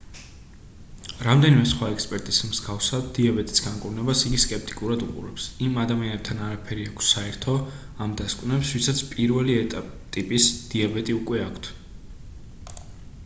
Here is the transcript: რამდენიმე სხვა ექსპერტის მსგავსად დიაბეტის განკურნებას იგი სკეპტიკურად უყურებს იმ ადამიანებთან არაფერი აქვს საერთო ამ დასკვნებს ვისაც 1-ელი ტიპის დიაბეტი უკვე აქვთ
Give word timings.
რამდენიმე 1.25 1.65
სხვა 1.71 1.87
ექსპერტის 1.95 2.37
მსგავსად 2.51 3.09
დიაბეტის 3.17 3.61
განკურნებას 3.65 4.23
იგი 4.29 4.39
სკეპტიკურად 4.43 5.03
უყურებს 5.07 5.45
იმ 5.65 5.77
ადამიანებთან 5.83 6.41
არაფერი 6.45 6.87
აქვს 6.93 7.11
საერთო 7.17 7.55
ამ 8.07 8.17
დასკვნებს 8.23 8.73
ვისაც 8.77 9.03
1-ელი 9.11 9.59
ტიპის 10.17 10.49
დიაბეტი 10.73 11.17
უკვე 11.19 11.43
აქვთ 11.51 11.71